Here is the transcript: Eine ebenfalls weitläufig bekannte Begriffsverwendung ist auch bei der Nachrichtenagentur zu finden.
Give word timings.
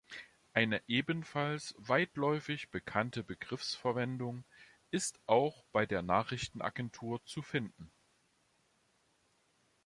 Eine 0.53 0.81
ebenfalls 0.87 1.75
weitläufig 1.77 2.71
bekannte 2.71 3.23
Begriffsverwendung 3.23 4.45
ist 4.89 5.19
auch 5.27 5.63
bei 5.71 5.85
der 5.85 6.01
Nachrichtenagentur 6.01 7.23
zu 7.23 7.43
finden. 7.43 7.91